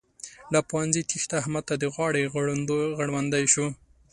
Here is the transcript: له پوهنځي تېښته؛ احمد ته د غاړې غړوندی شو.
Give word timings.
له 0.53 0.59
پوهنځي 0.69 1.01
تېښته؛ 1.09 1.35
احمد 1.41 1.63
ته 1.69 1.75
د 1.81 1.83
غاړې 1.95 2.23
غړوندی 3.03 3.45
شو. 3.53 3.65